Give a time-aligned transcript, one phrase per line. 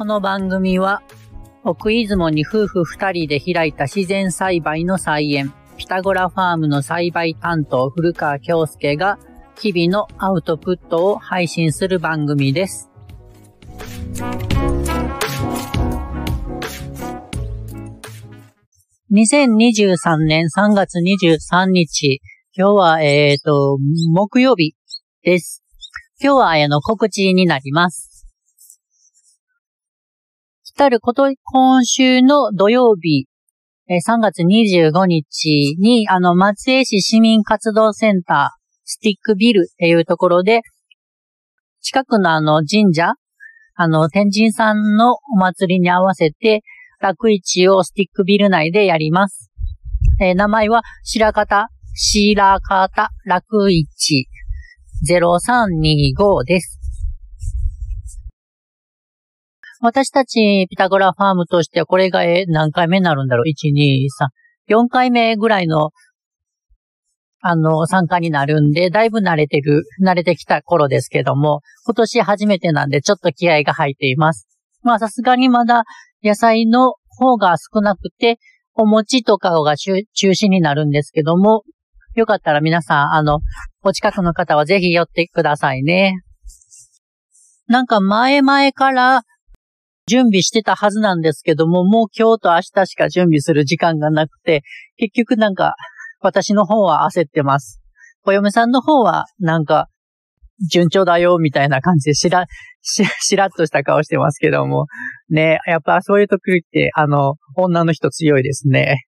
[0.00, 1.02] この番組は、
[1.62, 9.18] 奥出雲に夫婦二人で開いた自然栽培の菜園、ピタゴラファームの栽培担当古川京介が、
[9.60, 12.88] 日々のアウトプットを配信する番組です。
[19.12, 22.22] 2023年3月23日、
[22.56, 23.76] 今日は、えっ、と、
[24.14, 24.74] 木曜日
[25.24, 25.62] です。
[26.18, 28.09] 今日は、あの、告知になります。
[30.70, 33.26] 来たること、今週の土曜日、
[33.88, 40.60] えー3月25日に、あの、松江市市民活動センター、スティックビルっていうところで、
[41.80, 43.14] 近くのあの、神社、
[43.74, 46.62] あの、天神さんのお祭りに合わせて、
[47.00, 49.50] 楽市をスティックビル内でやります。
[50.20, 54.28] えー名前は、白方、白方楽市
[55.04, 56.79] 0325です。
[59.80, 64.04] 私たちピタゴラファームとしてはこれがえ何回目になるんだろう ?1、2、
[64.70, 65.90] 3、4回目ぐらいの
[67.42, 74.46] あの、参加になるんで、だいぶ慣れてる、慣れてきた頃ですけども、今年初めてなんでちょっと気合が入っています。
[74.82, 75.84] まあさすがにまだ
[76.22, 78.38] 野菜の方が少なくて、
[78.74, 81.62] お餅とかが中中心になるんですけども、
[82.14, 83.40] よかったら皆さん、あの、
[83.82, 86.14] お近くの方はぜひ寄ってくださいね。
[87.68, 89.22] なんか前々から
[90.10, 94.62] 準備してたはずなんですけども、もう今日と明日しか準備する時間がなくて、
[94.96, 95.74] 結局なんか
[96.20, 97.80] 私の方は焦ってます。
[98.24, 99.86] お嫁さんの方はなんか
[100.68, 102.46] 順調だよみたいな感じでしら、
[102.82, 104.86] し、しらっとした顔してますけども。
[105.28, 109.04] ね、やっぱそういう時って、あの、女の人強いですね。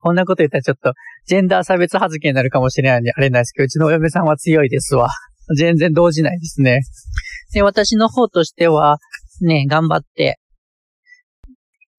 [0.00, 0.92] こんなこと言ったらちょっと、
[1.26, 5.08] ジェンダー差別発言になるかもしれないんで、あれなんですけど、うちのお嫁さんは強いですわ。
[5.56, 6.80] 全然動じないですね。
[7.52, 8.98] で、私の方としては、
[9.40, 10.38] ね、頑張って、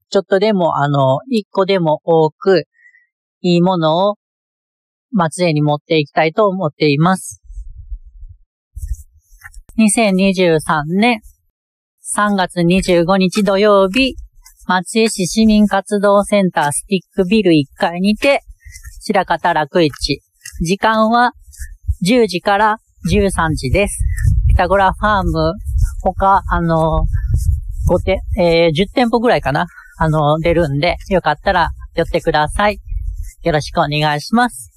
[0.09, 2.63] ちょっとでも、あの、一個でも多く、
[3.41, 4.15] いいものを、
[5.11, 7.41] 松江に持っていきたいと思っています。
[9.77, 11.21] 2023年
[12.17, 14.15] 3月25日土曜日、
[14.67, 18.41] 松江市市民活動センタースティックビル1階にて、
[19.01, 20.21] 白方楽市。
[20.61, 21.33] 時間は
[22.03, 22.77] 10時から
[23.13, 23.99] 13時です。
[24.49, 25.53] ピタゴラファーム、
[26.01, 27.05] 他、あの、
[27.89, 29.65] 5店、えー10店舗ぐらいかな
[29.97, 32.79] あの、出るんで、よかったら寄ってください。
[33.41, 34.71] よろしくお願いします。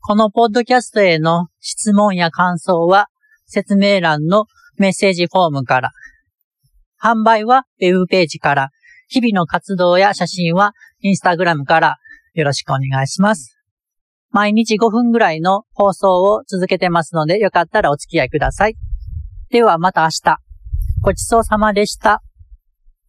[0.00, 3.08] このポッドキャストへの質問や感想は、
[3.46, 4.46] 説明欄の
[4.78, 5.90] メッセージフォームから、
[7.02, 8.70] 販売はウェブページから、
[9.08, 11.96] 日々の活動や写真はインスタグラムから
[12.34, 13.58] よろしくお願いします。
[14.30, 18.76] 毎日5分ぐらいの放送を続けてますので、よかったらお付き合いください。
[19.50, 20.38] ではまた明日。
[21.02, 22.22] ごちそうさまでした。